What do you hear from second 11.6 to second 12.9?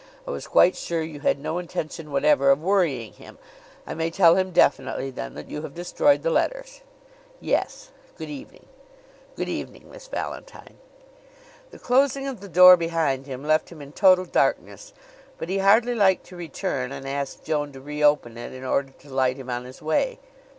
The closing of the door